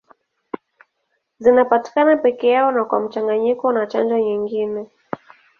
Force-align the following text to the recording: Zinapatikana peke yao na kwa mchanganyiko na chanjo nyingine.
Zinapatikana 1.39 2.17
peke 2.17 2.49
yao 2.49 2.71
na 2.71 2.85
kwa 2.85 2.99
mchanganyiko 2.99 3.71
na 3.71 3.87
chanjo 3.87 4.17
nyingine. 4.17 4.87